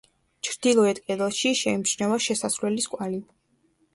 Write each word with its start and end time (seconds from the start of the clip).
ჩრდილოეთ 0.47 1.01
კედელში 1.09 1.51
შეიმჩნევა 1.59 2.19
შესასვლელის 2.27 2.91
კვალი. 2.95 3.21